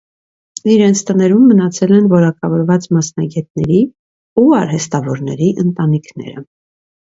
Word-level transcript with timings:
Իրենց 0.75 1.01
տներում 1.09 1.43
մնացել 1.49 1.93
են 1.97 2.07
որակավորված 2.13 2.87
մասնագետների 2.97 3.77
ու 4.45 4.47
արհեստավորների 4.63 5.53
ընտանիքները։ 5.67 6.45